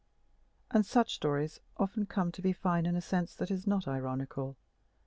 And 0.71 0.83
such 0.83 1.13
stories 1.13 1.59
often 1.77 2.07
come 2.07 2.31
to 2.31 2.41
be 2.41 2.53
fine 2.53 2.87
in 2.87 2.95
a 2.95 3.01
sense 3.01 3.35
that 3.35 3.51
is 3.51 3.67
not 3.67 3.87
ironical. 3.87 4.57